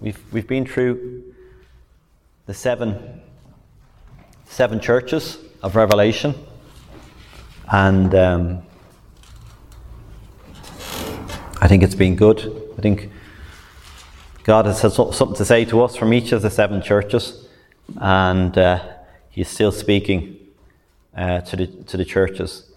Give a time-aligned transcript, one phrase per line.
[0.00, 1.34] We've, we've been through
[2.46, 3.20] the seven,
[4.44, 6.34] seven churches of Revelation,
[7.72, 8.62] and um,
[11.60, 12.38] I think it's been good.
[12.78, 13.10] I think
[14.44, 17.48] God has had something to say to us from each of the seven churches,
[18.00, 18.80] and uh,
[19.30, 20.36] He's still speaking
[21.16, 22.70] uh, to, the, to the churches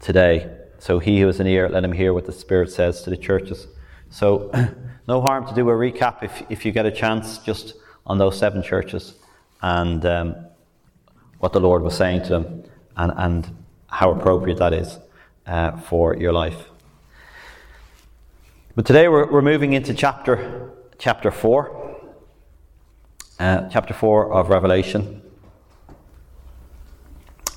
[0.00, 0.54] today.
[0.80, 3.16] So, he who has an ear, let him hear what the Spirit says to the
[3.16, 3.68] churches.
[4.10, 4.50] So,
[5.10, 7.74] no harm to do a recap if, if you get a chance just
[8.06, 9.14] on those seven churches
[9.60, 10.36] and um,
[11.40, 12.62] what the Lord was saying to them
[12.96, 13.56] and, and
[13.88, 14.98] how appropriate that is
[15.48, 16.68] uh, for your life.
[18.76, 21.96] But today we're, we're moving into chapter, chapter 4,
[23.40, 25.22] uh, chapter 4 of Revelation.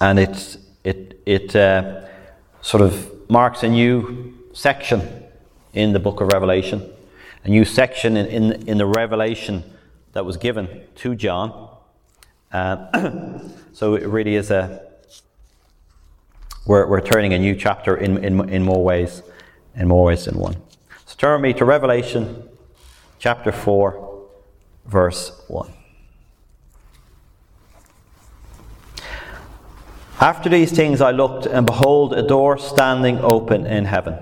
[0.01, 2.07] And it's, it, it uh,
[2.63, 5.07] sort of marks a new section
[5.75, 6.89] in the book of Revelation,
[7.43, 9.63] a new section in, in, in the revelation
[10.13, 11.69] that was given to John.
[12.51, 13.39] Uh,
[13.73, 14.81] so it really is a,
[16.65, 19.21] we're, we're turning a new chapter in, in, in more ways,
[19.75, 20.55] in more ways than one.
[21.05, 22.47] So turn me to Revelation
[23.19, 24.27] chapter 4,
[24.85, 25.73] verse 1.
[30.21, 34.17] After these things I looked, and behold, a door standing open in heaven.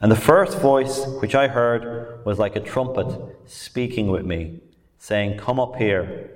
[0.00, 4.60] And the first voice which I heard was like a trumpet speaking with me,
[4.98, 6.30] saying, Come up here,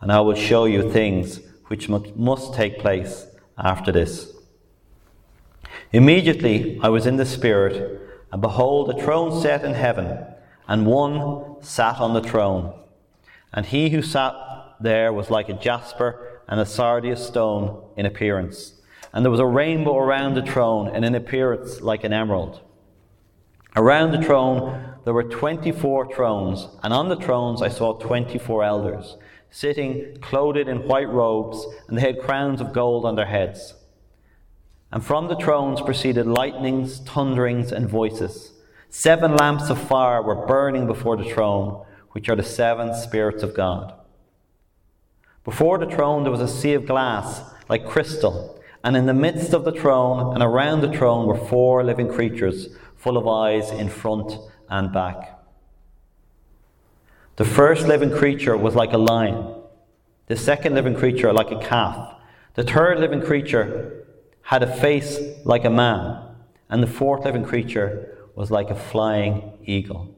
[0.00, 3.26] and I will show you things which must take place
[3.58, 4.32] after this.
[5.92, 8.00] Immediately I was in the Spirit,
[8.32, 10.24] and behold, a throne set in heaven,
[10.66, 12.72] and one sat on the throne.
[13.52, 14.34] And he who sat
[14.80, 18.74] there was like a jasper and a sardius stone in appearance.
[19.12, 22.62] And there was a rainbow around the throne, and in appearance like an emerald.
[23.74, 29.16] Around the throne there were 24 thrones, and on the thrones I saw 24 elders,
[29.50, 33.74] sitting clothed in white robes, and they had crowns of gold on their heads.
[34.90, 38.52] And from the thrones proceeded lightnings, thunderings, and voices.
[38.90, 43.54] Seven lamps of fire were burning before the throne, which are the seven spirits of
[43.54, 43.94] God.
[45.44, 47.40] Before the throne there was a sea of glass,
[47.70, 51.82] like crystal, and in the midst of the throne and around the throne were four
[51.82, 52.68] living creatures
[53.02, 54.32] full of eyes in front
[54.68, 55.36] and back.
[57.34, 59.56] The first living creature was like a lion,
[60.28, 62.14] the second living creature like a calf,
[62.54, 64.06] the third living creature
[64.42, 66.22] had a face like a man,
[66.68, 70.14] and the fourth living creature was like a flying eagle.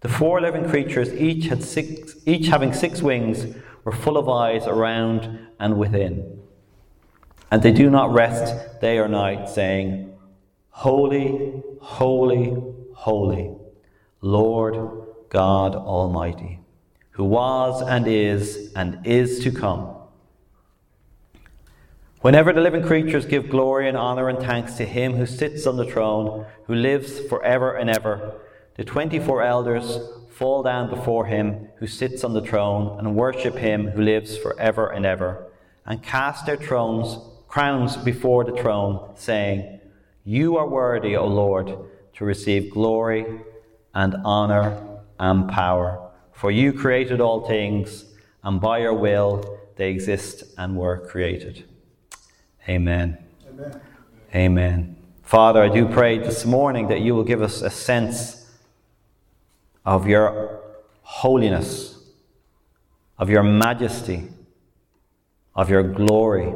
[0.00, 4.66] The four living creatures, each, had six, each having six wings, were full of eyes
[4.66, 6.42] around and within.
[7.50, 10.09] And they do not rest day or night, saying,
[10.70, 12.56] Holy, holy,
[12.94, 13.54] holy,
[14.20, 16.60] Lord God Almighty,
[17.10, 19.96] who was and is and is to come.
[22.20, 25.76] Whenever the living creatures give glory and honour and thanks to him who sits on
[25.76, 28.34] the throne, who lives for ever and ever,
[28.76, 29.98] the twenty four elders
[30.28, 34.58] fall down before him who sits on the throne and worship him who lives for
[34.60, 35.50] ever and ever,
[35.84, 39.79] and cast their thrones, crowns before the throne, saying,
[40.24, 41.76] you are worthy, O Lord,
[42.14, 43.40] to receive glory
[43.94, 46.10] and honor and power.
[46.32, 48.04] For you created all things,
[48.42, 51.64] and by your will they exist and were created.
[52.68, 53.18] Amen.
[53.48, 53.80] Amen.
[54.34, 54.96] Amen.
[55.22, 58.50] Father, I do pray this morning that you will give us a sense
[59.84, 60.60] of your
[61.02, 61.98] holiness,
[63.18, 64.28] of your majesty,
[65.54, 66.52] of your glory,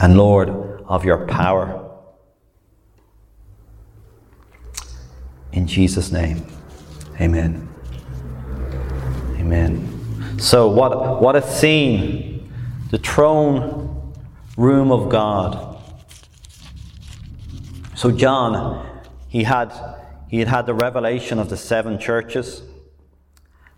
[0.00, 0.48] and Lord,
[0.86, 1.87] of your power.
[5.58, 6.46] In Jesus' name,
[7.20, 7.68] amen.
[9.40, 10.38] Amen.
[10.38, 12.48] So, what, what a scene!
[12.92, 14.14] The throne
[14.56, 15.82] room of God.
[17.96, 19.72] So, John, he had,
[20.28, 22.62] he had had the revelation of the seven churches,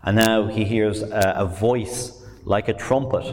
[0.02, 3.24] and now he hears a, a voice like a trumpet.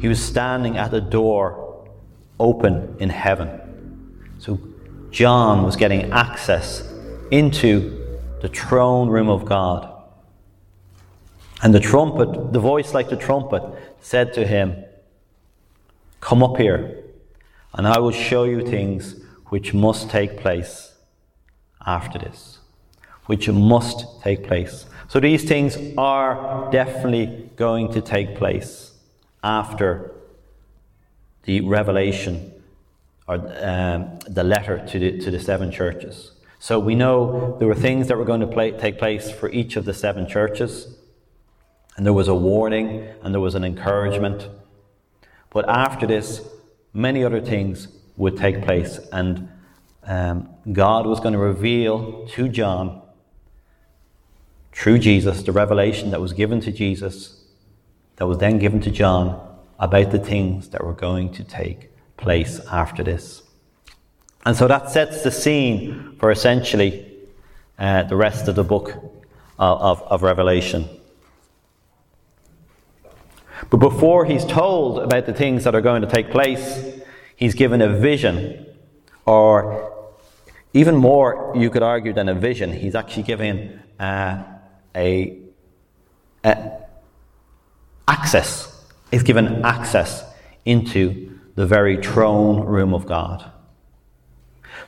[0.00, 1.90] He was standing at a door
[2.38, 3.58] open in heaven.
[4.38, 4.60] So
[5.12, 6.82] John was getting access
[7.30, 9.88] into the throne room of God.
[11.62, 13.62] And the trumpet, the voice like the trumpet,
[14.00, 14.84] said to him,
[16.20, 17.04] Come up here,
[17.74, 20.94] and I will show you things which must take place
[21.86, 22.58] after this.
[23.26, 24.86] Which must take place.
[25.08, 28.92] So these things are definitely going to take place
[29.44, 30.10] after
[31.44, 32.61] the revelation
[33.28, 36.32] or um, the letter to the, to the seven churches.
[36.58, 39.76] So we know there were things that were going to play, take place for each
[39.76, 40.96] of the seven churches,
[41.96, 44.48] and there was a warning and there was an encouragement.
[45.50, 46.40] But after this,
[46.92, 49.48] many other things would take place, and
[50.04, 53.02] um, God was going to reveal to John,
[54.72, 57.44] through Jesus, the revelation that was given to Jesus,
[58.16, 61.91] that was then given to John about the things that were going to take
[62.22, 63.42] place after this.
[64.44, 67.06] And so that sets the scene for essentially
[67.78, 68.90] uh, the rest of the book
[69.58, 70.88] of, of, of Revelation.
[73.70, 76.84] But before he's told about the things that are going to take place,
[77.36, 78.66] he's given a vision,
[79.24, 80.10] or
[80.74, 82.72] even more, you could argue, than a vision.
[82.72, 84.42] He's actually given uh,
[84.94, 85.38] a,
[86.44, 86.72] a,
[88.08, 88.84] access.
[89.10, 90.24] He's given access
[90.64, 93.50] into the very throne room of God.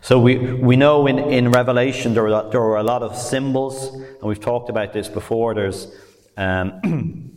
[0.01, 3.95] So we, we know in, in Revelation there are, there are a lot of symbols,
[3.95, 5.55] and we've talked about this before.
[5.55, 5.95] There's
[6.37, 7.31] um,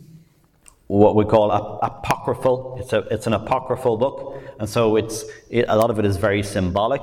[0.86, 2.76] what we call apocryphal.
[2.80, 6.16] It's, a, it's an apocryphal book, and so it's, it, a lot of it is
[6.16, 7.02] very symbolic.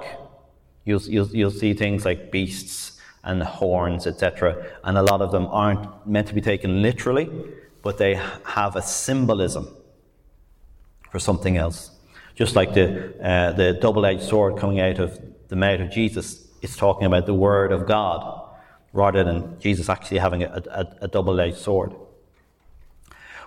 [0.83, 5.47] You'll, you'll, you'll see things like beasts and horns, etc., and a lot of them
[5.47, 7.27] aren't meant to be taken literally,
[7.81, 9.67] but they have a symbolism
[11.09, 11.89] for something else.
[12.35, 16.47] Just like the, uh, the double edged sword coming out of the mouth of Jesus,
[16.61, 18.41] it's talking about the Word of God
[18.91, 21.93] rather than Jesus actually having a, a, a double edged sword.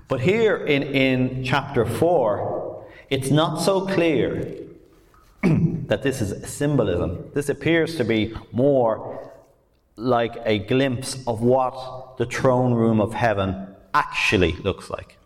[0.08, 4.55] But here in, in chapter 4, it's not so clear
[5.43, 7.31] that this is symbolism.
[7.34, 9.32] This appears to be more
[9.96, 15.17] like a glimpse of what the throne room of heaven actually looks like.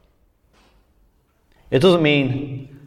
[1.71, 2.82] It doesn't mean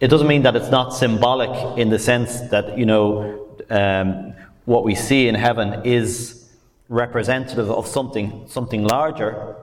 [0.00, 4.34] it doesn't mean that it's not symbolic in the sense that, you know, um,
[4.66, 6.48] what we see in heaven is
[6.88, 9.56] representative of something, something larger,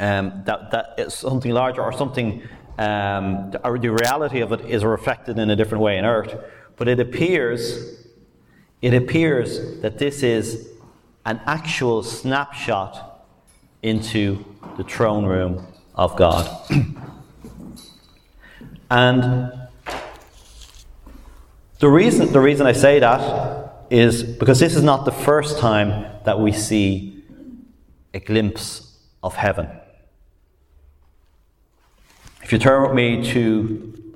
[0.00, 2.42] um, that, that is something larger or something,
[2.78, 6.34] um, the reality of it is reflected in a different way in earth.
[6.76, 8.06] But it appears,
[8.82, 10.70] it appears that this is
[11.26, 13.26] an actual snapshot
[13.82, 14.44] into
[14.76, 16.50] the throne room of God.
[18.94, 19.50] And
[21.80, 26.06] the reason, the reason I say that is because this is not the first time
[26.24, 27.24] that we see
[28.14, 29.68] a glimpse of heaven.
[32.44, 34.14] If you turn with me to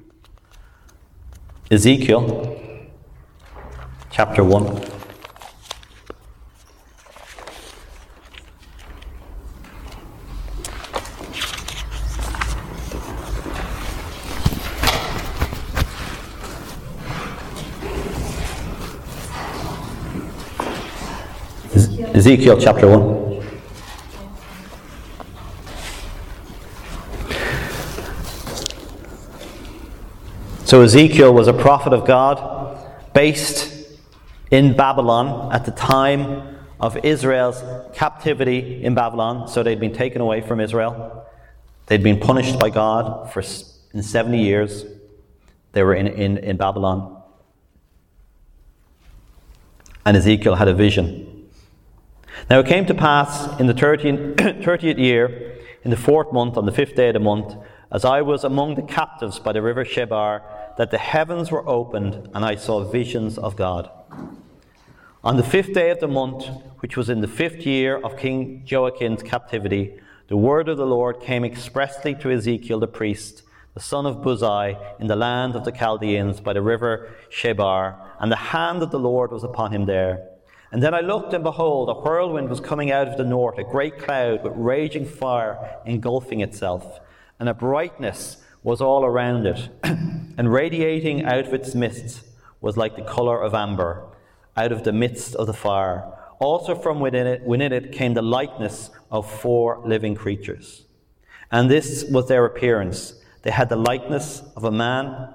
[1.72, 2.56] Ezekiel
[4.12, 4.97] chapter 1.
[22.14, 23.28] Ezekiel chapter 1.
[30.64, 32.78] So Ezekiel was a prophet of God
[33.12, 33.72] based
[34.50, 37.62] in Babylon at the time of Israel's
[37.94, 39.46] captivity in Babylon.
[39.48, 41.26] So they'd been taken away from Israel.
[41.86, 43.42] They'd been punished by God for
[43.92, 44.84] in 70 years.
[45.72, 47.22] They were in, in, in Babylon.
[50.06, 51.27] And Ezekiel had a vision.
[52.48, 56.72] Now it came to pass in the 30th year, in the fourth month, on the
[56.72, 57.54] fifth day of the month,
[57.90, 60.42] as I was among the captives by the river Chebar,
[60.76, 63.90] that the heavens were opened, and I saw visions of God.
[65.24, 66.46] On the fifth day of the month,
[66.80, 69.98] which was in the fifth year of King Joachim's captivity,
[70.28, 73.42] the word of the Lord came expressly to Ezekiel the priest,
[73.74, 78.30] the son of Buzi, in the land of the Chaldeans by the river Chebar, and
[78.30, 80.37] the hand of the Lord was upon him there.
[80.70, 83.64] And then I looked, and behold, a whirlwind was coming out of the north, a
[83.64, 87.00] great cloud with raging fire engulfing itself,
[87.40, 92.22] and a brightness was all around it, and radiating out of its midst
[92.60, 94.04] was like the colour of amber,
[94.56, 96.12] out of the midst of the fire.
[96.38, 100.84] Also from within it, within it came the likeness of four living creatures.
[101.50, 103.14] And this was their appearance.
[103.42, 105.32] They had the likeness of a man.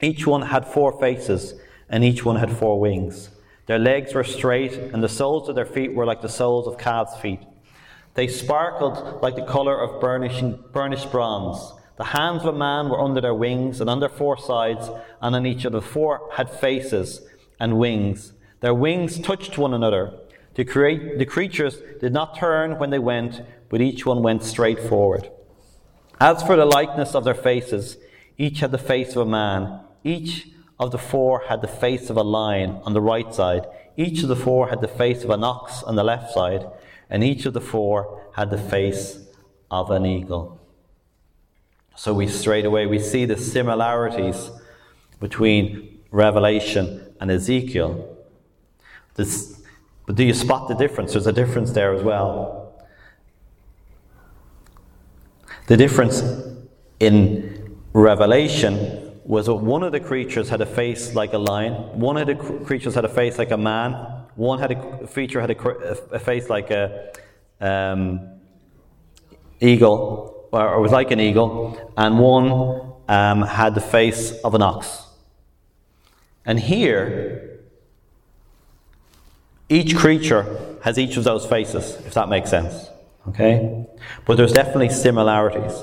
[0.00, 1.54] Each one had four faces,
[1.88, 3.30] and each one had four wings.
[3.66, 6.78] Their legs were straight, and the soles of their feet were like the soles of
[6.78, 7.40] calves' feet.
[8.14, 11.72] They sparkled like the colour of burnished bronze.
[11.96, 14.88] The hands of a man were under their wings, and on their four sides,
[15.20, 17.22] and on each of the four had faces
[17.58, 18.32] and wings.
[18.60, 20.14] Their wings touched one another.
[20.54, 20.64] The,
[21.18, 25.30] the creatures did not turn when they went, but each one went straight forward.
[26.20, 27.98] As for the likeness of their faces,
[28.38, 32.16] each had the face of a man, each of the four had the face of
[32.16, 33.66] a lion on the right side,
[33.96, 36.66] each of the four had the face of an ox on the left side,
[37.08, 39.20] and each of the four had the face
[39.70, 40.60] of an eagle.
[41.94, 44.50] So we straight away we see the similarities
[45.18, 48.16] between Revelation and Ezekiel.
[49.14, 49.62] This,
[50.04, 51.12] but do you spot the difference?
[51.12, 52.84] There's a difference there as well.
[55.68, 56.22] The difference
[57.00, 62.16] in Revelation was that one of the creatures had a face like a lion, one
[62.16, 63.92] of the creatures had a face like a man,
[64.36, 65.68] one had a feature had a,
[66.12, 67.12] a face like a
[67.60, 68.20] um,
[69.60, 74.62] eagle, or, or, was like an eagle, and one um, had the face of an
[74.62, 75.06] ox.
[76.44, 77.58] And here,
[79.68, 82.90] each creature has each of those faces, if that makes sense.
[83.28, 83.86] Okay?
[84.24, 85.82] But there's definitely similarities.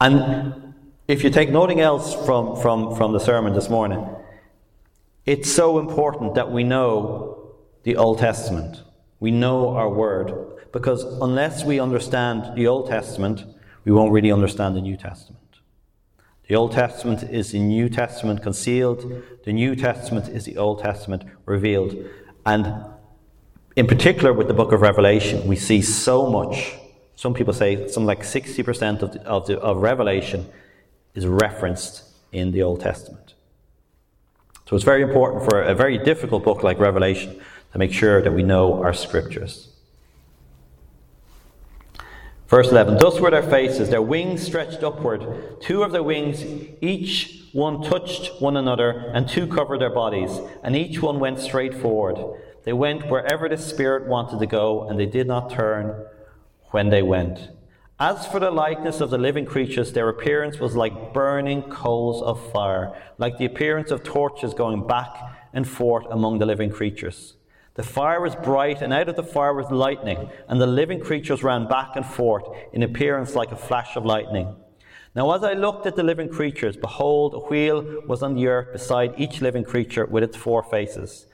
[0.00, 0.65] And
[1.08, 4.06] if you take nothing else from, from, from the sermon this morning,
[5.24, 8.82] it's so important that we know the Old Testament.
[9.20, 10.34] We know our word.
[10.72, 13.44] Because unless we understand the Old Testament,
[13.84, 15.42] we won't really understand the New Testament.
[16.48, 21.24] The Old Testament is the New Testament concealed, the New Testament is the Old Testament
[21.44, 21.96] revealed.
[22.44, 22.84] And
[23.74, 26.74] in particular, with the book of Revelation, we see so much.
[27.16, 30.46] Some people say something like 60% of, the, of, the, of Revelation
[31.16, 33.34] is referenced in the Old Testament.
[34.68, 37.40] So it's very important for a very difficult book like Revelation
[37.72, 39.68] to make sure that we know our scriptures.
[42.48, 45.60] Verse 11 Thus were their faces, their wings stretched upward.
[45.60, 46.44] Two of their wings,
[46.80, 51.74] each one touched one another, and two covered their bodies, and each one went straight
[51.74, 52.40] forward.
[52.64, 56.06] They went wherever the Spirit wanted to go, and they did not turn
[56.70, 57.50] when they went.
[57.98, 62.52] As for the likeness of the living creatures, their appearance was like burning coals of
[62.52, 65.16] fire, like the appearance of torches going back
[65.54, 67.36] and forth among the living creatures.
[67.72, 71.42] The fire was bright, and out of the fire was lightning, and the living creatures
[71.42, 74.54] ran back and forth in appearance like a flash of lightning.
[75.14, 78.74] Now, as I looked at the living creatures, behold, a wheel was on the earth
[78.74, 81.24] beside each living creature with its four faces.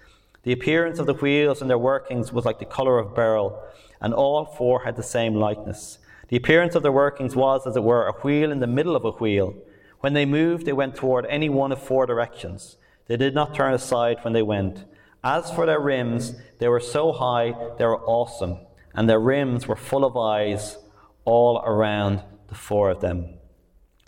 [0.45, 3.61] The appearance of the wheels and their workings was like the colour of beryl,
[4.01, 5.99] and all four had the same likeness.
[6.33, 9.05] The appearance of their workings was, as it were, a wheel in the middle of
[9.05, 9.55] a wheel.
[10.01, 12.79] When they moved, they went toward any one of four directions.
[13.07, 14.87] They did not turn aside when they went.
[15.23, 18.57] As for their rims, they were so high, they were awesome,
[18.95, 20.79] and their rims were full of eyes
[21.27, 23.35] all around the four of them.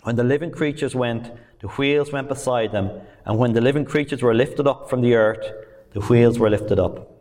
[0.01, 2.89] When the living creatures went, the wheels went beside them,
[3.25, 5.45] and when the living creatures were lifted up from the earth,
[5.91, 7.11] the wheels were lifted up.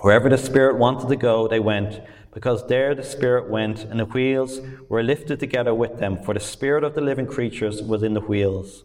[0.00, 2.00] Wherever the Spirit wanted to go, they went,
[2.32, 6.40] because there the Spirit went, and the wheels were lifted together with them, for the
[6.40, 8.84] Spirit of the living creatures was in the wheels.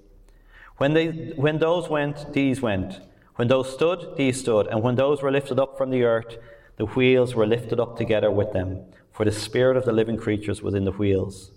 [0.78, 3.00] When, they, when those went, these went.
[3.36, 6.38] When those stood, these stood, and when those were lifted up from the earth,
[6.78, 10.62] the wheels were lifted up together with them, for the spirit of the living creatures
[10.62, 11.52] was in the wheels.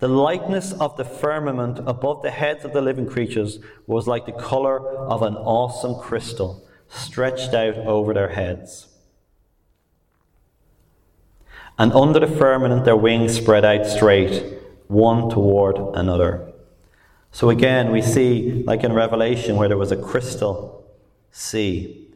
[0.00, 4.32] The likeness of the firmament above the heads of the living creatures was like the
[4.32, 8.86] colour of an awesome crystal stretched out over their heads.
[11.78, 14.58] And under the firmament their wings spread out straight,
[14.88, 16.52] one toward another.
[17.30, 20.84] So again, we see, like in Revelation, where there was a crystal
[21.30, 22.08] sea.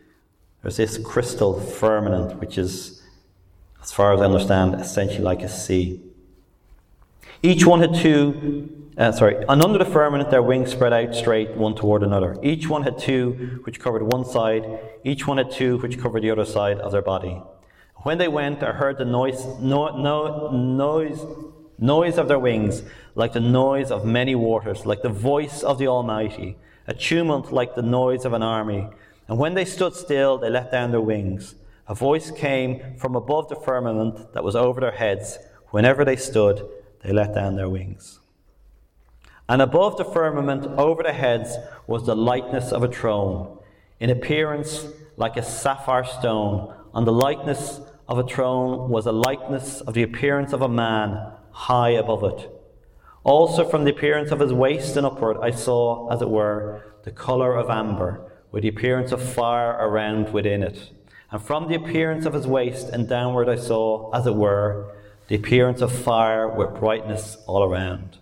[0.62, 3.02] There's this crystal firmament, which is,
[3.80, 6.00] as far as I understand, essentially like a sea.
[7.42, 11.56] Each one had two, uh, sorry, and under the firmament their wings spread out straight
[11.56, 12.36] one toward another.
[12.42, 16.30] Each one had two which covered one side, each one had two which covered the
[16.30, 17.42] other side of their body.
[18.02, 21.24] When they went, I heard the noise, no, no, noise,
[21.78, 22.82] noise of their wings,
[23.14, 26.56] like the noise of many waters, like the voice of the Almighty,
[26.88, 28.88] a tumult like the noise of an army.
[29.28, 31.54] And when they stood still, they let down their wings.
[31.86, 35.38] A voice came from above the firmament that was over their heads.
[35.70, 36.68] Whenever they stood,
[37.02, 38.18] they let down their wings.
[39.48, 41.56] And above the firmament, over their heads,
[41.86, 43.58] was the likeness of a throne,
[44.00, 46.74] in appearance like a sapphire stone.
[46.94, 51.32] On the likeness of a throne was a likeness of the appearance of a man
[51.52, 52.50] high above it.
[53.24, 57.12] Also, from the appearance of his waist and upward, I saw, as it were, the
[57.12, 60.90] colour of amber with the appearance of fire around within it.
[61.30, 64.94] And from the appearance of his waist and downward I saw, as it were,
[65.28, 68.18] the appearance of fire with brightness all around.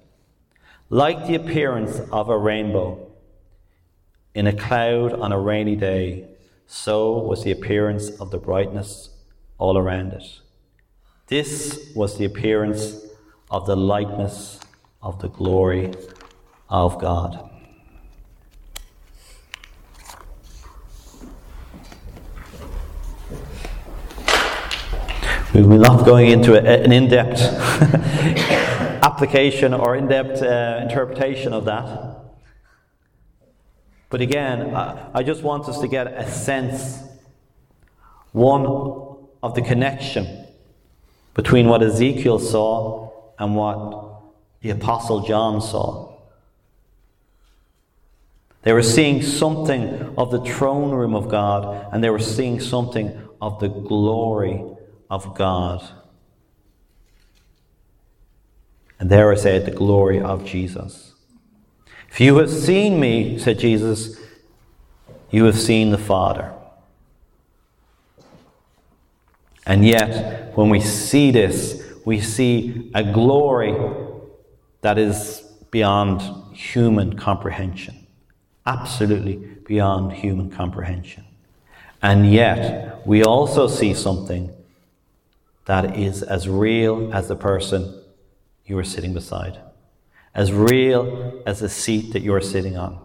[0.90, 3.10] Like the appearance of a rainbow
[4.34, 6.28] in a cloud on a rainy day,
[6.66, 9.10] so was the appearance of the brightness
[9.61, 10.40] all around it.
[11.29, 12.97] This was the appearance
[13.50, 14.59] of the likeness
[15.02, 15.93] of the glory
[16.69, 17.47] of God.
[25.55, 27.40] We will not going into an in-depth
[29.05, 32.17] application or in-depth uh, interpretation of that.
[34.09, 37.00] But again, I just want us to get a sense,
[38.33, 39.10] one
[39.42, 40.47] of the connection
[41.35, 44.20] between what Ezekiel saw and what
[44.61, 46.12] the Apostle John saw.
[48.62, 53.18] They were seeing something of the throne room of God, and they were seeing something
[53.40, 54.62] of the glory
[55.09, 55.82] of God.
[58.99, 61.14] And there I said, the glory of Jesus.
[62.11, 64.20] If you have seen me, said Jesus,
[65.30, 66.52] you have seen the Father.
[69.70, 73.72] And yet, when we see this, we see a glory
[74.80, 78.04] that is beyond human comprehension.
[78.66, 81.24] Absolutely beyond human comprehension.
[82.02, 84.52] And yet, we also see something
[85.66, 88.02] that is as real as the person
[88.66, 89.60] you are sitting beside,
[90.34, 92.98] as real as the seat that you are sitting on.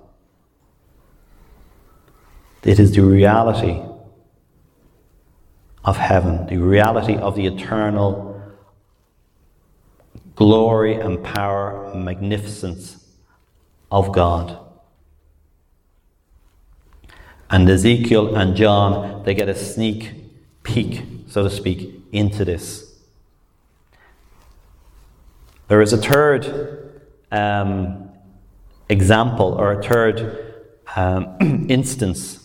[2.63, 3.83] It is the reality
[5.85, 8.41] of heaven, the reality of the eternal
[10.35, 13.05] glory and power and magnificence
[13.91, 14.59] of God.
[17.49, 20.11] And Ezekiel and John, they get a sneak
[20.63, 22.91] peek, so to speak, into this.
[25.67, 27.01] There is a third
[27.31, 28.09] um,
[28.89, 30.55] example or a third
[30.95, 31.37] um,
[31.69, 32.41] instance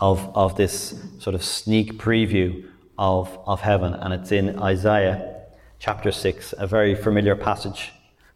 [0.00, 2.69] of, of this sort of sneak preview
[3.00, 5.46] of, of heaven, and it's in Isaiah
[5.78, 7.92] chapter 6, a very familiar passage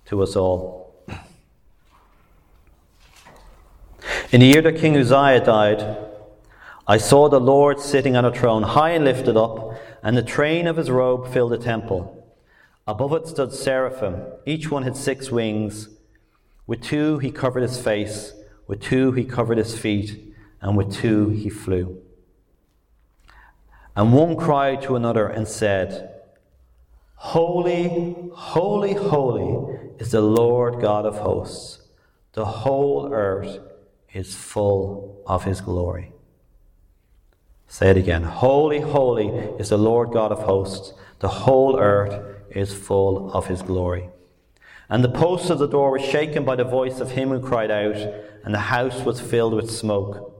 [0.06, 1.04] to us all.
[4.32, 5.98] In the year that King Uzziah died,
[6.88, 10.66] I saw the Lord sitting on a throne, high and lifted up, and the train
[10.66, 12.26] of his robe filled the temple.
[12.86, 15.90] Above it stood seraphim, each one had six wings.
[16.66, 18.32] With two he covered his face,
[18.66, 22.03] with two he covered his feet, and with two he flew.
[23.96, 26.10] And one cried to another and said,
[27.14, 31.80] Holy, holy, holy is the Lord God of hosts.
[32.32, 33.60] The whole earth
[34.12, 36.12] is full of his glory.
[37.68, 38.24] Say it again.
[38.24, 39.28] Holy, holy
[39.58, 40.92] is the Lord God of hosts.
[41.20, 44.10] The whole earth is full of his glory.
[44.88, 47.70] And the posts of the door were shaken by the voice of him who cried
[47.70, 47.96] out,
[48.44, 50.30] and the house was filled with smoke.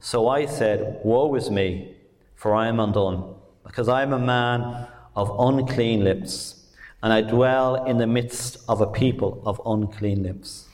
[0.00, 1.96] So I said, Woe is me!
[2.42, 6.66] For I am undone, because I am a man of unclean lips,
[7.00, 10.66] and I dwell in the midst of a people of unclean lips.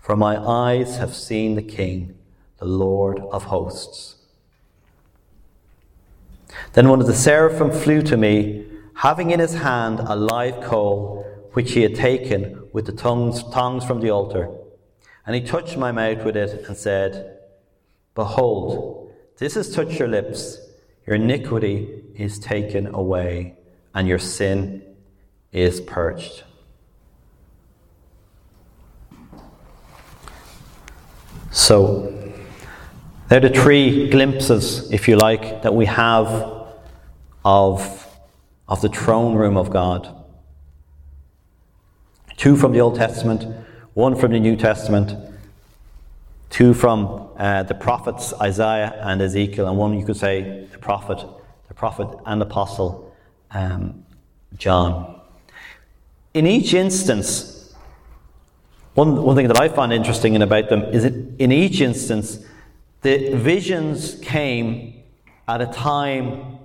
[0.00, 2.16] For my eyes have seen the King,
[2.56, 4.16] the Lord of hosts.
[6.72, 11.26] Then one of the seraphim flew to me, having in his hand a live coal,
[11.52, 14.48] which he had taken with the tongues, tongs from the altar.
[15.26, 17.40] And he touched my mouth with it and said,
[18.14, 20.69] Behold, this has touched your lips
[21.06, 23.56] your iniquity is taken away,
[23.94, 24.82] and your sin
[25.52, 26.44] is purged.
[31.50, 32.16] So,
[33.28, 36.28] they're the three glimpses, if you like, that we have
[37.44, 38.08] of,
[38.68, 40.16] of the throne room of God.
[42.36, 43.44] Two from the Old Testament,
[43.94, 45.29] one from the New Testament,
[46.50, 51.24] two from uh, the prophets Isaiah and Ezekiel, and one you could say the prophet,
[51.68, 53.14] the prophet and apostle
[53.52, 54.04] um,
[54.56, 55.20] John.
[56.34, 57.74] In each instance,
[58.94, 62.44] one, one thing that I find interesting about them is that in each instance,
[63.02, 65.02] the visions came
[65.48, 66.58] at a time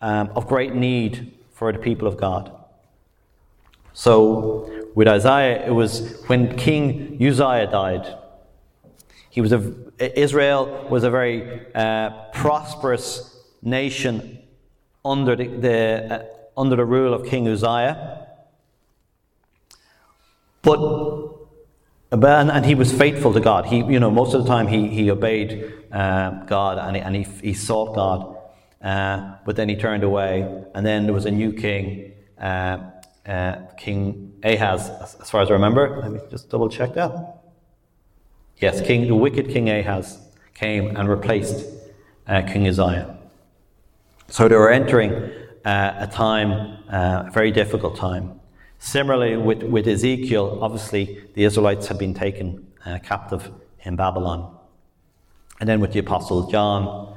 [0.00, 2.52] um, of great need for the people of God.
[3.92, 8.16] So, with Isaiah, it was when King Uzziah died,
[9.30, 9.62] he was a,
[10.18, 14.38] Israel was a very uh, prosperous nation
[15.04, 16.24] under the, the uh,
[16.60, 18.26] under the rule of King Uzziah.
[20.62, 21.38] But
[22.10, 23.66] and, he was faithful to God.
[23.66, 27.16] He, you know, most of the time he, he obeyed uh, God and, he, and
[27.16, 28.36] he, he sought God.
[28.82, 32.78] Uh, but then he turned away, and then there was a new king, uh,
[33.26, 34.88] uh King Ahaz,
[35.20, 36.00] as far as I remember.
[36.00, 37.37] Let me just double check that.
[38.60, 40.18] Yes, King, the wicked King Ahaz
[40.54, 41.64] came and replaced
[42.26, 43.16] uh, King Uzziah.
[44.28, 45.12] So they were entering
[45.64, 48.40] uh, a time, uh, a very difficult time.
[48.80, 53.50] Similarly, with, with Ezekiel, obviously the Israelites had been taken uh, captive
[53.82, 54.56] in Babylon.
[55.60, 57.16] And then with the Apostle John,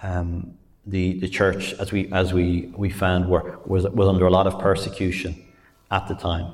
[0.00, 0.54] um,
[0.86, 4.46] the, the church, as we, as we, we found, were, was, was under a lot
[4.46, 5.44] of persecution
[5.90, 6.52] at the time.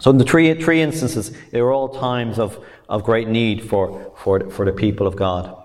[0.00, 4.12] So, in the three, three instances, they were all times of, of great need for,
[4.16, 5.56] for, for the people of God.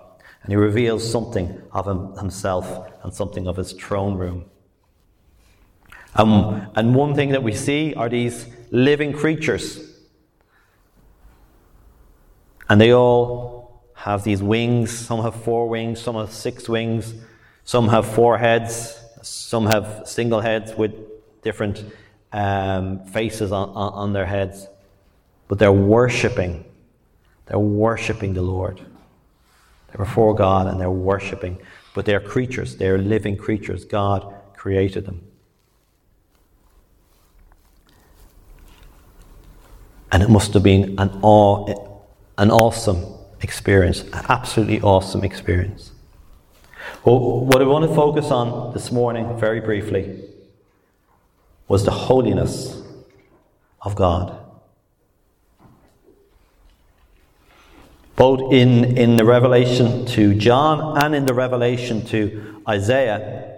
[0.42, 4.46] And he reveals something of him, himself and something of his throne room.
[6.14, 9.98] Um, and one thing that we see are these living creatures.
[12.68, 14.90] And they all have these wings.
[14.90, 17.14] Some have four wings, some have six wings,
[17.64, 20.94] some have four heads, some have single heads with
[21.42, 21.84] different
[22.32, 24.68] um, faces on, on, on their heads.
[25.48, 26.64] But they're worshipping.
[27.46, 28.80] They're worshipping the Lord.
[29.88, 31.58] They're before God and they're worshipping.
[31.94, 33.84] But they're creatures, they're living creatures.
[33.84, 35.22] God created them.
[40.12, 42.00] And it must have been an, awe,
[42.38, 43.04] an awesome
[43.40, 45.92] experience, an absolutely awesome experience.
[47.04, 50.24] Well, what I want to focus on this morning, very briefly,
[51.68, 52.82] was the holiness
[53.82, 54.36] of God.
[58.16, 63.54] Both in, in the revelation to John and in the revelation to Isaiah,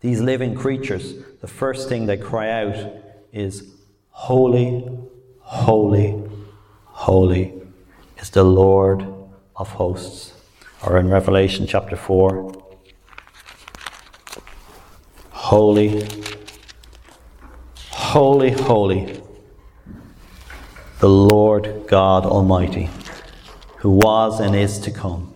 [0.00, 2.76] these living creatures, the first thing they cry out
[3.32, 3.74] is,
[4.10, 4.88] Holy,
[5.40, 6.22] holy,
[6.84, 7.54] holy
[8.18, 9.06] is the Lord
[9.56, 10.34] of hosts.
[10.84, 12.52] Or in Revelation chapter 4,
[15.30, 16.04] Holy,
[18.18, 19.22] holy, holy,
[20.98, 22.90] the Lord God Almighty,
[23.76, 25.32] who was and is to come.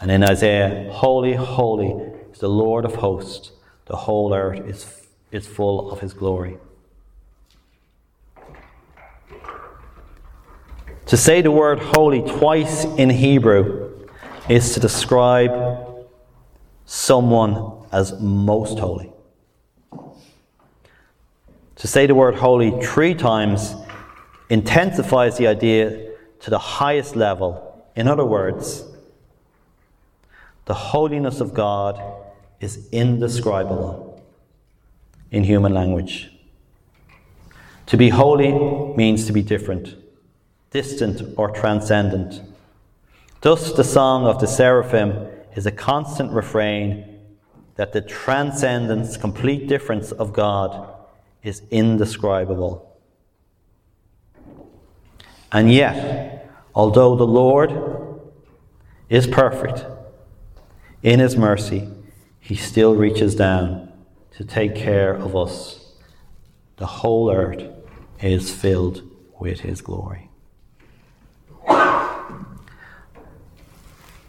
[0.00, 1.88] And in Isaiah, Holy, holy
[2.32, 3.50] is the Lord of hosts,
[3.86, 6.58] the whole earth is, is full of his glory.
[11.06, 14.06] To say the word holy twice in Hebrew
[14.48, 16.06] is to describe
[16.86, 19.10] someone as most holy.
[21.80, 23.74] To say the word holy three times
[24.50, 27.86] intensifies the idea to the highest level.
[27.96, 28.84] In other words,
[30.66, 31.98] the holiness of God
[32.60, 34.22] is indescribable
[35.30, 36.30] in human language.
[37.86, 38.52] To be holy
[38.94, 39.96] means to be different
[40.70, 42.42] distant, or transcendent.
[43.40, 47.18] Thus, the song of the seraphim is a constant refrain
[47.76, 50.89] that the transcendence, complete difference of God
[51.42, 52.86] is indescribable.
[55.52, 58.20] And yet, although the Lord
[59.08, 59.84] is perfect
[61.02, 61.88] in His mercy,
[62.38, 63.92] He still reaches down
[64.32, 65.94] to take care of us.
[66.76, 67.62] The whole earth
[68.20, 69.02] is filled
[69.38, 70.30] with His glory.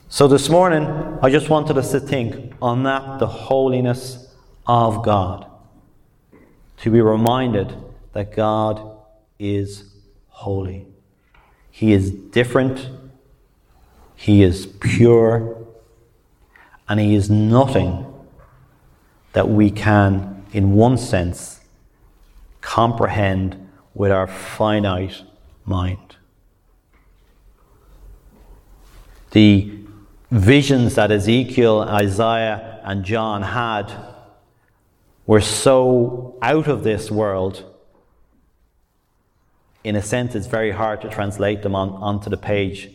[0.09, 0.85] So this morning,
[1.21, 4.27] I just wanted us to think on that the holiness
[4.67, 5.50] of God.
[6.81, 7.75] To be reminded
[8.13, 8.97] that God
[9.37, 9.83] is
[10.29, 10.87] holy.
[11.69, 12.89] He is different,
[14.15, 15.57] He is pure,
[16.89, 18.05] and He is nothing
[19.33, 21.61] that we can, in one sense,
[22.61, 25.21] comprehend with our finite
[25.65, 26.15] mind.
[29.31, 29.71] The
[30.31, 34.10] visions that Ezekiel, Isaiah, and John had
[35.31, 37.63] were so out of this world,
[39.81, 42.89] in a sense, it's very hard to translate them on, onto the page,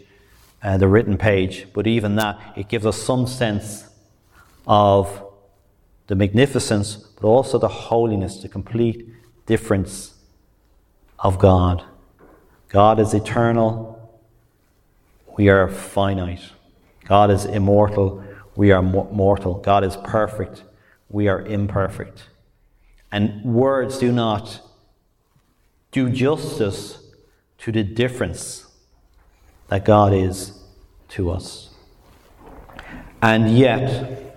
[0.63, 1.67] uh, the written page.
[1.73, 3.89] But even that, it gives us some sense
[4.67, 5.25] of
[6.09, 9.09] the magnificence, but also the holiness, the complete
[9.47, 10.13] difference
[11.19, 11.85] of God.
[12.69, 13.99] God is eternal,
[15.39, 16.51] we are finite.
[17.07, 18.23] God is immortal,
[18.57, 19.55] we are mortal.
[19.55, 20.65] God is perfect,
[21.09, 22.25] we are imperfect.
[23.13, 24.61] And words do not
[25.93, 27.03] do justice
[27.59, 28.67] to the difference
[29.69, 30.63] that God is
[31.11, 31.71] to us.
[33.23, 34.35] And yet,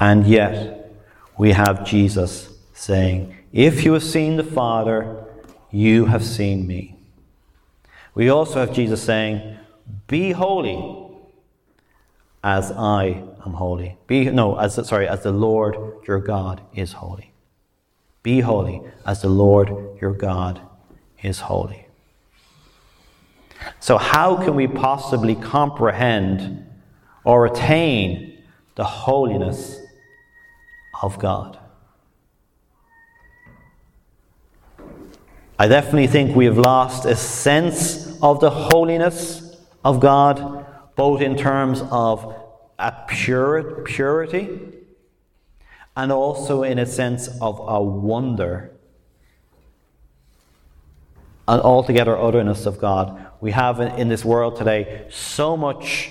[0.00, 0.92] and yet,
[1.36, 5.24] we have Jesus saying, If you have seen the Father,
[5.70, 6.96] you have seen me.
[8.14, 9.58] We also have Jesus saying,
[10.06, 11.04] Be holy
[12.42, 13.96] as I am holy.
[14.06, 15.76] Be no, as sorry, as the Lord
[16.06, 17.32] your God is holy.
[18.22, 20.60] Be holy as the Lord your God
[21.22, 21.86] is holy.
[23.80, 26.66] So how can we possibly comprehend
[27.24, 28.42] or attain
[28.74, 29.80] the holiness
[31.02, 31.58] of God?
[35.58, 41.36] I definitely think we have lost a sense of the holiness of God both in
[41.36, 42.43] terms of
[42.78, 44.60] at pure, purity
[45.96, 48.70] and also in a sense of a wonder
[51.46, 53.26] an altogether otherness of God.
[53.40, 56.10] We have in this world today so much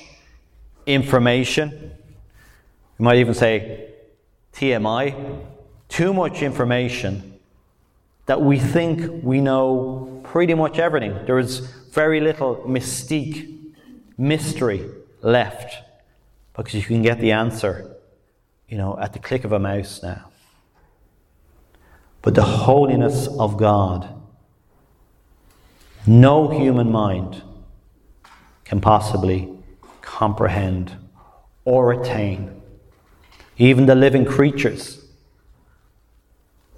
[0.85, 1.91] information.
[2.99, 3.93] We might even say
[4.53, 5.43] TMI,
[5.89, 7.39] too much information
[8.27, 11.25] that we think we know pretty much everything.
[11.25, 11.59] There is
[11.91, 13.57] very little mystique,
[14.17, 14.87] mystery
[15.21, 15.75] left
[16.55, 17.95] because you can get the answer,
[18.67, 20.29] you know, at the click of a mouse now.
[22.21, 24.09] But the holiness of God
[26.05, 27.41] no human mind
[28.65, 29.49] can possibly
[30.01, 30.97] comprehend
[31.63, 32.61] or attain.
[33.57, 35.05] Even the living creatures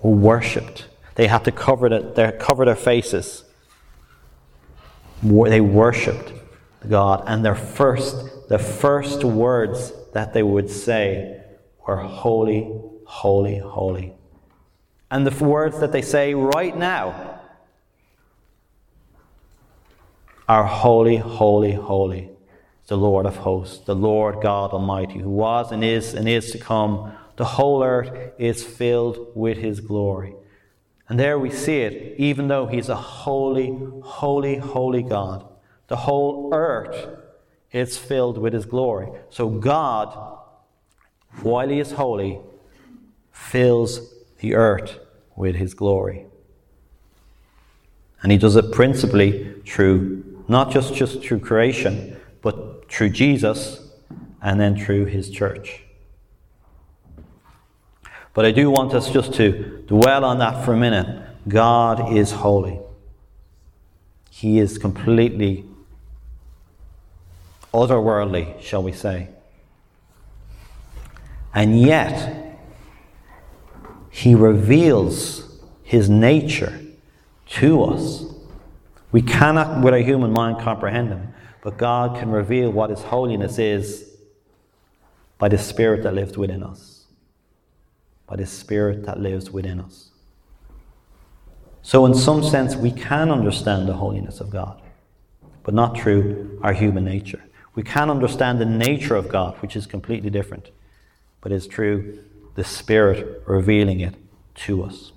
[0.01, 3.43] who worshipped, they had to cover, the, their, cover their faces.
[5.23, 6.33] They worshipped
[6.87, 8.15] God, and their first,
[8.47, 11.41] the first words that they would say
[11.85, 12.71] were holy,
[13.05, 14.13] holy, holy.
[15.09, 17.41] And the words that they say right now
[20.47, 22.29] are holy, holy, holy.
[22.87, 26.59] The Lord of hosts, the Lord God Almighty, who was and is and is to
[26.59, 27.13] come.
[27.35, 30.35] The whole earth is filled with his glory.
[31.09, 35.47] And there we see it, even though he's a holy, holy, holy God.
[35.87, 37.07] The whole earth
[37.75, 39.09] is filled with his glory.
[39.29, 40.39] So God,
[41.41, 42.39] while he is holy,
[43.33, 44.97] fills the earth
[45.35, 46.25] with his glory.
[48.21, 53.89] And he does it principally through not just, just through creation, but through Jesus
[54.41, 55.81] and then through his church.
[58.33, 61.23] But I do want us just to dwell on that for a minute.
[61.47, 62.79] God is holy.
[64.29, 65.65] He is completely
[67.75, 69.29] otherworldly, shall we say.
[71.53, 72.59] And yet,
[74.09, 76.81] he reveals his nature
[77.47, 78.25] to us
[79.15, 83.57] we cannot, with our human mind, comprehend Him, but God can reveal what His holiness
[83.57, 84.11] is
[85.37, 87.05] by the Spirit that lives within us.
[88.27, 90.09] By the Spirit that lives within us.
[91.81, 94.81] So, in some sense, we can understand the holiness of God,
[95.63, 97.41] but not through our human nature.
[97.75, 100.69] We can understand the nature of God, which is completely different,
[101.41, 102.23] but it's through
[102.55, 104.15] the Spirit revealing it
[104.55, 105.11] to us.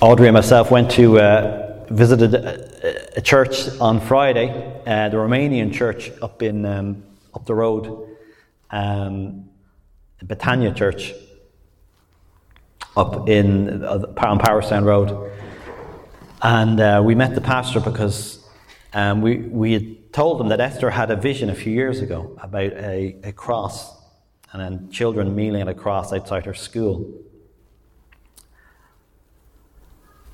[0.00, 4.48] Audrey and myself went to uh, visited a, a, church on Friday,
[4.86, 7.02] uh, the Romanian church up in um,
[7.34, 8.16] up the road,
[8.70, 9.50] um,
[10.24, 11.12] Betania Church,
[12.98, 15.32] up in uh, on Powerstown Road,
[16.42, 18.46] and uh, we met the pastor because
[18.92, 22.36] um, we we had told him that Esther had a vision a few years ago
[22.42, 23.96] about a, a cross
[24.52, 27.06] and then children kneeling at a cross outside her school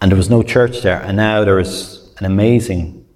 [0.04, 1.00] and there was no church there.
[1.00, 3.06] And now there is an amazing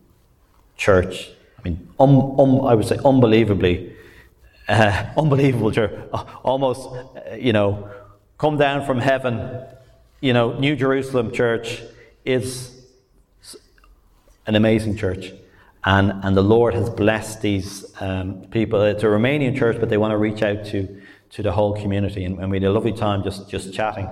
[0.78, 1.28] church.
[1.58, 3.94] I mean, um, um, I would say unbelievably,
[4.70, 5.92] uh, unbelievable church.
[6.42, 7.90] Almost, uh, you know,
[8.38, 9.60] come down from heaven.
[10.20, 11.82] You know, New Jerusalem Church
[12.24, 12.74] is
[14.46, 15.32] an amazing church.
[15.84, 18.82] And, and the Lord has blessed these um, people.
[18.82, 22.24] It's a Romanian church, but they want to reach out to, to the whole community.
[22.24, 24.08] And, and we had a lovely time just, just chatting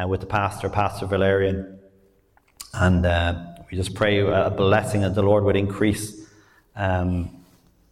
[0.00, 1.78] uh, with the pastor, Pastor Valerian.
[2.74, 6.26] And uh, we just pray a blessing that the Lord would increase
[6.74, 7.44] um,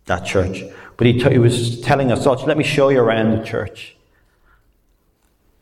[0.04, 0.62] that church.
[0.96, 3.96] But he, t- he was telling us, oh, let me show you around the church.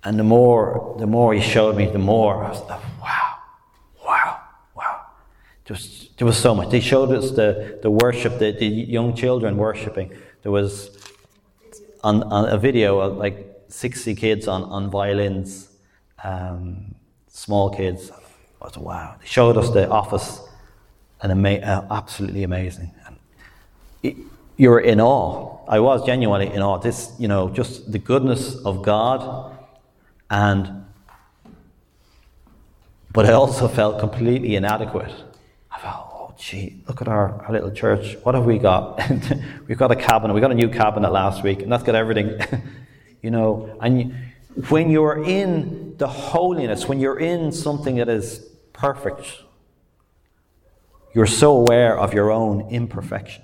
[0.05, 3.35] And the more, the more he showed me, the more I was like, wow,
[4.05, 4.41] wow,
[4.75, 5.01] wow.
[5.65, 6.73] There was, there was so much.
[6.73, 10.13] He showed us the, the worship, the, the young children worshiping.
[10.43, 10.91] There was
[12.03, 15.69] on, on a video of like 60 kids on, on violins,
[16.25, 16.95] um,
[17.29, 18.11] small kids.
[18.61, 19.17] I was wow.
[19.21, 20.41] They showed us the office,
[21.21, 22.91] and ama- uh, absolutely amazing.
[23.07, 23.17] And
[24.03, 24.17] it,
[24.57, 25.59] you're in awe.
[25.69, 26.79] I was genuinely in awe.
[26.79, 29.52] This, you know, just the goodness of God,
[30.33, 30.87] and
[33.13, 35.13] but I also felt completely inadequate.
[35.71, 38.17] I felt, oh, gee, look at our, our little church.
[38.23, 39.03] What have we got?
[39.69, 40.33] We've got a cabinet.
[40.33, 42.41] We got a new cabinet last week, and that's got everything.
[43.23, 44.15] you know, and
[44.71, 49.27] when you're in the holiness, when you're in something that is perfect.
[51.15, 53.43] You're so aware of your own imperfection.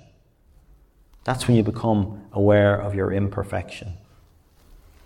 [1.23, 3.93] That's when you become aware of your imperfection.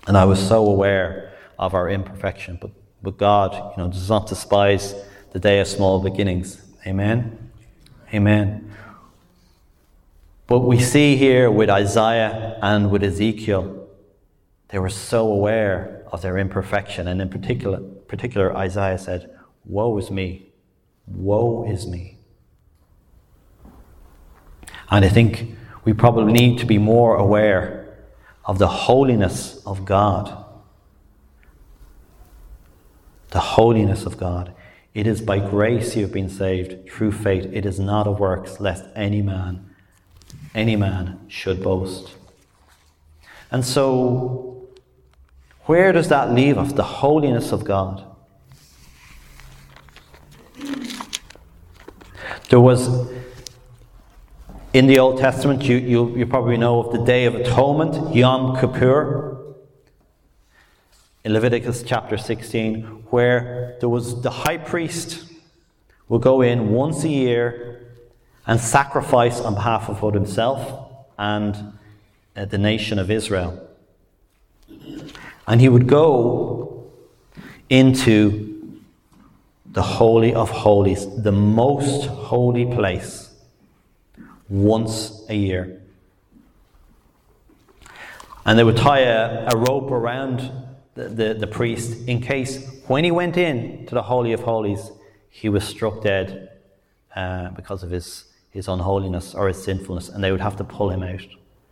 [0.08, 4.28] And I was so aware of our imperfection, but, but God, you know, does not
[4.28, 4.96] despise
[5.32, 6.62] the day of small beginnings.
[6.86, 7.52] Amen.
[8.14, 8.72] Amen.
[10.48, 13.88] But we see here with Isaiah and with Ezekiel,
[14.70, 17.08] they were so aware of their imperfection.
[17.08, 19.30] And in particular, particular Isaiah said,
[19.66, 20.52] Woe is me.
[21.08, 22.18] Woe is me.
[24.92, 27.98] And I think we probably need to be more aware
[28.46, 30.43] of the holiness of God.
[33.34, 34.54] The holiness of God.
[34.94, 37.50] It is by grace you have been saved through faith.
[37.52, 39.74] It is not of works, lest any man,
[40.54, 42.14] any man should boast.
[43.50, 44.68] And so,
[45.66, 46.74] where does that leave us?
[46.74, 48.06] The holiness of God.
[52.50, 53.10] There was
[54.74, 58.60] in the Old Testament, you, you, you probably know of the Day of Atonement, Yom
[58.60, 59.43] Kippur,
[61.24, 65.32] in Leviticus chapter 16, where there was the high priest
[66.10, 67.88] will go in once a year
[68.46, 71.74] and sacrifice on behalf of both himself and
[72.36, 73.70] uh, the nation of Israel.
[75.48, 76.92] And he would go
[77.70, 78.82] into
[79.66, 83.34] the Holy of Holies, the most holy place
[84.50, 85.82] once a year.
[88.46, 90.63] And they would tie a, a rope around
[90.96, 94.92] the, the, priest in case when he went in to the Holy of Holies,
[95.30, 96.52] he was struck dead
[97.16, 100.90] uh, because of his, his unholiness or his sinfulness, and they would have to pull
[100.90, 101.26] him out.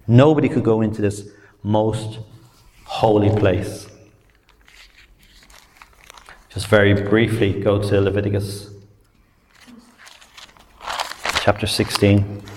[0.08, 1.30] Nobody could go into this
[1.62, 2.20] most
[2.86, 3.88] holy place.
[6.50, 8.72] Just very briefly, go to Leviticus
[11.42, 12.51] chapter 16.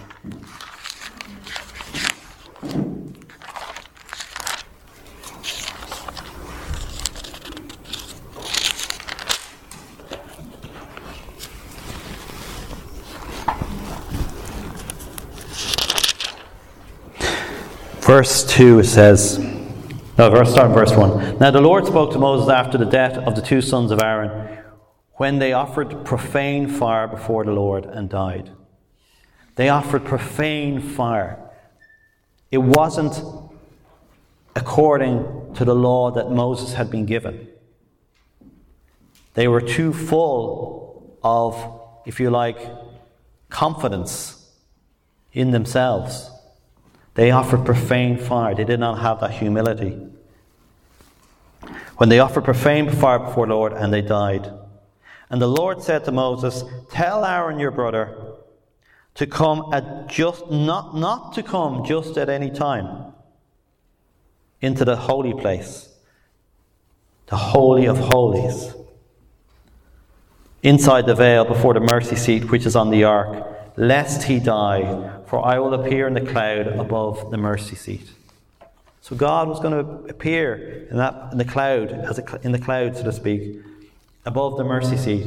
[18.04, 21.38] Verse 2 says, no, verse, start in verse 1.
[21.38, 24.58] Now the Lord spoke to Moses after the death of the two sons of Aaron,
[25.14, 28.50] when they offered profane fire before the Lord and died.
[29.54, 31.38] They offered profane fire.
[32.50, 33.22] It wasn't
[34.54, 37.48] according to the law that Moses had been given.
[39.32, 42.58] They were too full of, if you like,
[43.48, 44.50] confidence
[45.32, 46.30] in themselves.
[47.14, 48.54] They offered profane fire.
[48.54, 49.98] They did not have that humility.
[51.96, 54.52] When they offered profane fire before Lord, and they died.
[55.30, 58.34] And the Lord said to Moses, Tell Aaron your brother
[59.14, 63.12] to come at just not not to come just at any time
[64.60, 65.88] into the holy place
[67.26, 68.74] the holy of holies
[70.62, 73.46] inside the veil before the mercy seat which is on the ark
[73.76, 78.08] lest he die for I will appear in the cloud above the mercy seat
[79.00, 82.58] so God was going to appear in that in the cloud as a, in the
[82.58, 83.60] cloud so to speak
[84.24, 85.26] above the mercy seat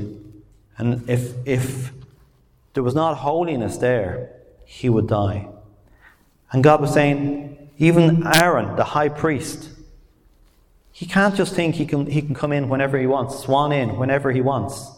[0.78, 1.92] and if if
[2.78, 4.30] there was not holiness there,
[4.64, 5.48] he would die.
[6.52, 9.72] And God was saying, even Aaron, the high priest,
[10.92, 13.98] he can't just think he can, he can come in whenever he wants, swan in
[13.98, 14.92] whenever he wants.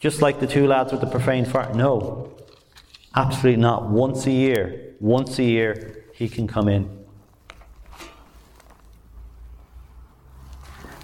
[0.00, 1.74] Just like the two lads with the profane fire.
[1.74, 2.32] No,
[3.18, 3.88] absolutely not.
[3.88, 6.88] Once a year, once a year, he can come in.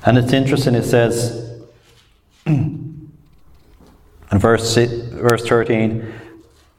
[0.06, 1.64] And it's interesting, it says,
[2.46, 6.12] And verse, verse 13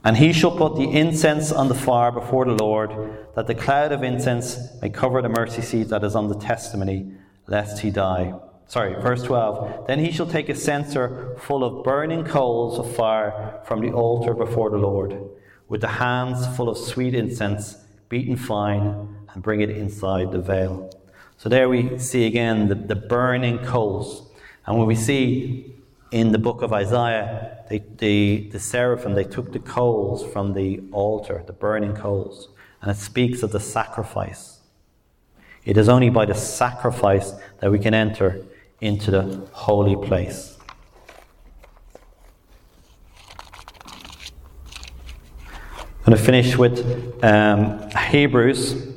[0.04, 2.92] And he shall put the incense on the fire before the Lord,
[3.36, 7.12] that the cloud of incense may cover the mercy seat that is on the testimony,
[7.48, 8.34] lest he die.
[8.68, 9.88] Sorry, verse 12.
[9.88, 14.34] Then he shall take a censer full of burning coals of fire from the altar
[14.34, 15.18] before the Lord,
[15.68, 17.78] with the hands full of sweet incense,
[18.10, 20.90] beaten fine, and bring it inside the veil.
[21.38, 24.30] So there we see again the, the burning coals.
[24.66, 25.76] And when we see
[26.12, 30.82] in the book of Isaiah, they, the, the seraphim, they took the coals from the
[30.92, 32.50] altar, the burning coals,
[32.82, 34.60] and it speaks of the sacrifice.
[35.66, 38.46] It is only by the sacrifice that we can enter
[38.86, 40.58] into the holy place.
[46.06, 48.94] I'm going to finish with um, Hebrews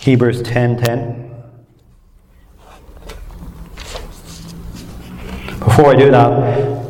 [0.00, 1.28] Hebrews 10:10.
[5.58, 6.88] Before I do that,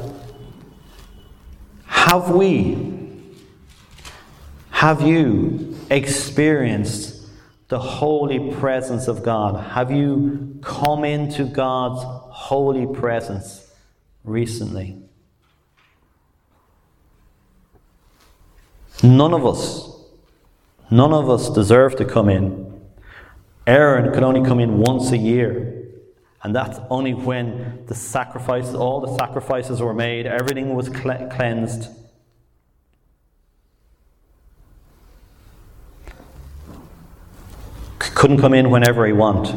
[1.86, 2.78] have we
[4.70, 7.26] have you experienced
[7.68, 9.72] the holy presence of God?
[9.72, 13.70] Have you come into God's holy presence
[14.24, 14.96] recently?
[19.02, 19.96] None of us,
[20.90, 22.80] none of us deserve to come in.
[23.66, 25.74] Aaron could only come in once a year.
[26.42, 31.88] And that's only when the sacrifices, all the sacrifices were made, everything was cleansed.
[38.18, 39.54] Couldn't come in whenever he want,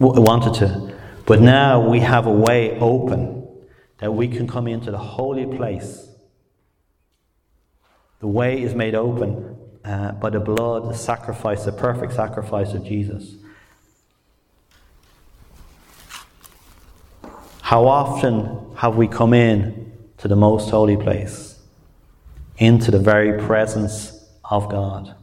[0.00, 0.98] wanted to.
[1.26, 3.46] But now we have a way open
[3.98, 6.08] that we can come into the holy place.
[8.18, 12.82] The way is made open uh, by the blood, the sacrifice, the perfect sacrifice of
[12.82, 13.36] Jesus.
[17.60, 21.60] How often have we come in to the most holy place,
[22.56, 25.14] into the very presence of God?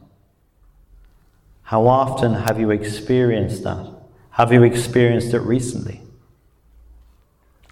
[1.66, 3.92] How often have you experienced that?
[4.30, 6.00] Have you experienced it recently?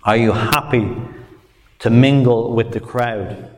[0.02, 0.96] Are you happy
[1.78, 3.50] to mingle with the crowd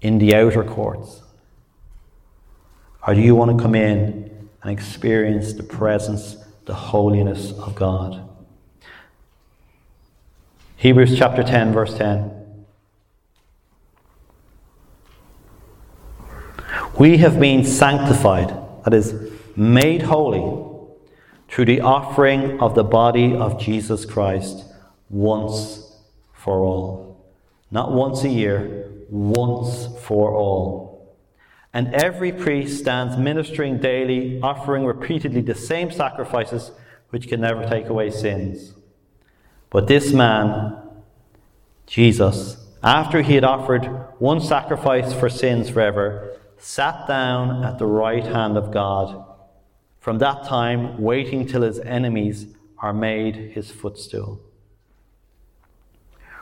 [0.00, 1.22] in the outer courts?
[3.06, 8.28] Or do you want to come in and experience the presence, the holiness of God?
[10.74, 12.39] Hebrews chapter 10, verse 10.
[17.00, 19.14] We have been sanctified, that is,
[19.56, 20.66] made holy,
[21.48, 24.66] through the offering of the body of Jesus Christ
[25.08, 25.96] once
[26.34, 27.24] for all.
[27.70, 31.16] Not once a year, once for all.
[31.72, 36.70] And every priest stands ministering daily, offering repeatedly the same sacrifices
[37.08, 38.74] which can never take away sins.
[39.70, 40.76] But this man,
[41.86, 43.86] Jesus, after he had offered
[44.18, 49.24] one sacrifice for sins forever, sat down at the right hand of God.
[49.98, 52.46] From that time, waiting till his enemies
[52.78, 54.40] are made his footstool.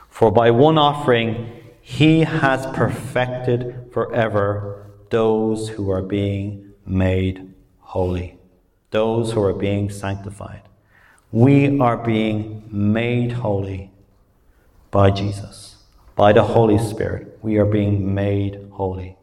[0.09, 1.49] For by one offering,
[1.81, 8.37] he has perfected forever those who are being made holy,
[8.91, 10.63] those who are being sanctified.
[11.31, 13.91] We are being made holy
[14.91, 15.77] by Jesus,
[16.15, 17.39] by the Holy Spirit.
[17.41, 19.18] We are being made holy.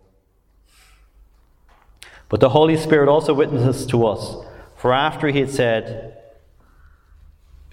[2.28, 4.36] But the Holy Spirit also witnesses to us,
[4.76, 6.18] for after he had said,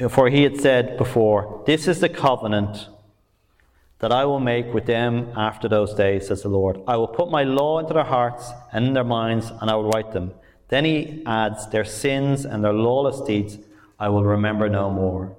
[0.10, 2.88] for he had said before, This is the covenant
[4.00, 6.82] that I will make with them after those days, says the Lord.
[6.88, 9.90] I will put my law into their hearts and in their minds, and I will
[9.90, 10.34] write them.
[10.68, 13.58] Then he adds, Their sins and their lawless deeds
[14.00, 15.36] I will remember no more.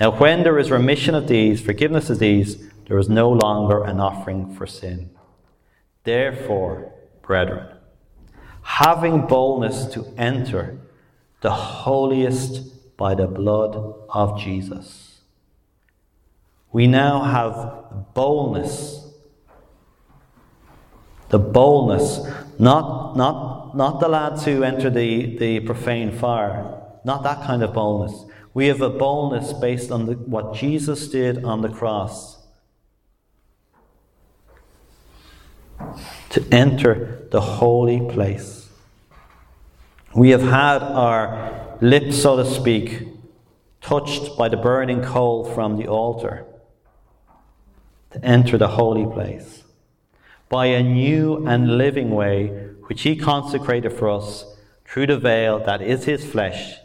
[0.00, 4.00] Now, when there is remission of these, forgiveness of these, there is no longer an
[4.00, 5.10] offering for sin.
[6.04, 7.77] Therefore, brethren,
[8.68, 10.78] having boldness to enter
[11.40, 13.74] the holiest by the blood
[14.10, 15.20] of Jesus,
[16.70, 19.06] we now have boldness.
[21.30, 22.20] The boldness,
[22.58, 27.72] not, not, not the lads who enter the, the profane fire, not that kind of
[27.72, 28.26] boldness.
[28.52, 32.36] We have a boldness based on the, what Jesus did on the cross.
[36.30, 38.57] To enter the holy place.
[40.14, 43.08] We have had our lips, so to speak,
[43.82, 46.46] touched by the burning coal from the altar
[48.12, 49.64] to enter the holy place
[50.48, 52.48] by a new and living way
[52.86, 54.56] which He consecrated for us
[54.86, 56.76] through the veil that is His flesh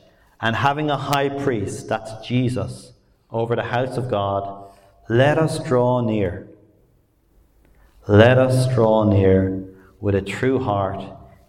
[0.41, 2.91] and having a high priest, that's Jesus,
[3.31, 4.69] over the house of God,
[5.07, 6.49] let us draw near.
[8.05, 9.63] Let us draw near
[10.01, 11.01] with a true heart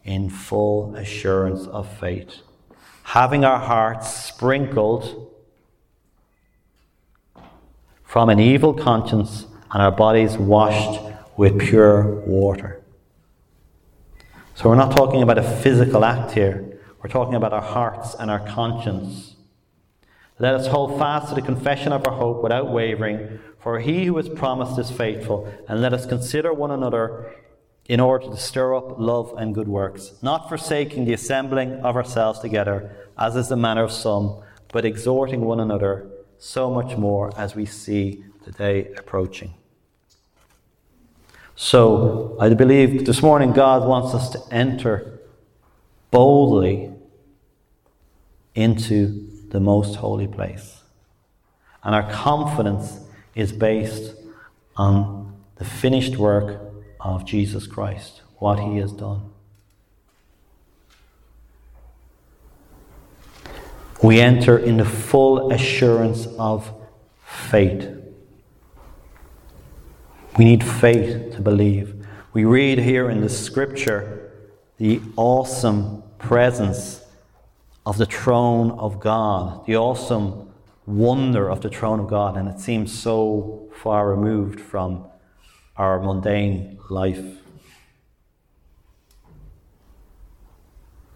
[0.05, 2.41] in full assurance of faith,
[3.05, 5.31] having our hearts sprinkled
[8.05, 11.01] from an evil conscience and our bodies washed
[11.37, 12.81] with pure water.
[14.55, 16.79] So, we're not talking about a physical act here.
[17.03, 19.35] We're talking about our hearts and our conscience.
[20.39, 24.17] Let us hold fast to the confession of our hope without wavering, for he who
[24.17, 27.35] has promised is faithful, and let us consider one another
[27.87, 32.41] in order to stir up love and good works, not forsaking the assembling of ourselves
[32.41, 36.07] together, as is the manner of some, but exhorting one another
[36.39, 39.55] so much more as we see the day approaching.
[41.57, 45.21] So, I believe this morning God wants us to enter
[46.11, 46.91] boldly
[48.55, 50.83] into the most holy place.
[51.85, 52.99] And our confidence
[53.35, 54.15] is based
[54.77, 56.64] on the finished work
[57.05, 59.31] of Jesus Christ, what he has done.
[64.03, 66.73] We enter in the full assurance of
[67.25, 67.89] faith.
[70.37, 72.07] We need faith to believe.
[72.33, 74.33] We read here in the scripture
[74.79, 77.03] the awesome presence
[77.87, 80.53] of the throne of God, the awesome
[80.87, 85.07] wonder of the throne of God, and it seems so far removed from
[85.77, 87.25] our mundane life.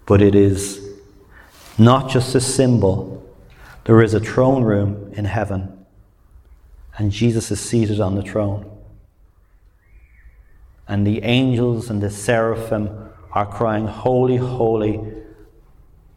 [0.07, 0.85] But it is
[1.77, 3.23] not just a symbol,
[3.85, 5.87] there is a throne room in heaven,
[6.97, 8.71] and Jesus is seated on the throne.
[10.89, 15.01] And the angels and the seraphim are crying, Holy, holy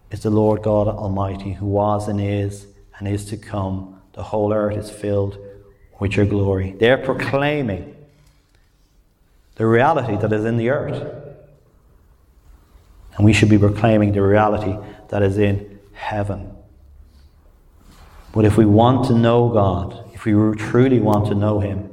[0.09, 2.67] is the Lord God Almighty, who was and is
[2.97, 4.01] and is to come.
[4.13, 5.37] The whole earth is filled
[5.99, 6.75] with your glory.
[6.79, 7.95] They're proclaiming
[9.55, 11.21] the reality that is in the earth.
[13.15, 14.77] And we should be proclaiming the reality
[15.09, 16.55] that is in heaven.
[18.33, 21.89] But if we want to know God, if we truly want to know Him,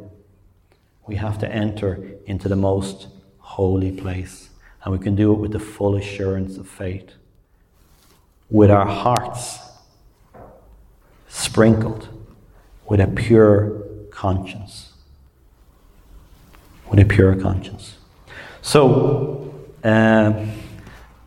[1.07, 4.51] we have to enter into the most holy place.
[4.85, 7.15] And we can do it with the full assurance of faith,
[8.49, 9.59] with our hearts
[11.29, 12.09] sprinkled
[12.87, 14.88] with a pure conscience.
[16.91, 17.97] With a pure conscience.
[18.63, 20.53] So, um,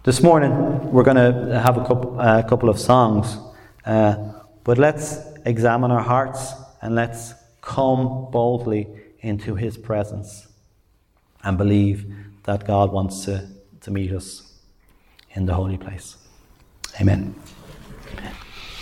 [0.03, 3.37] this morning we're going to have a couple, uh, couple of songs,
[3.85, 4.15] uh,
[4.63, 8.87] but let's examine our hearts and let's come boldly
[9.19, 10.47] into His presence
[11.43, 12.11] and believe
[12.43, 13.47] that God wants to,
[13.81, 14.51] to meet us
[15.33, 16.17] in the holy place.
[16.99, 17.35] Amen.
[18.13, 18.33] Amen.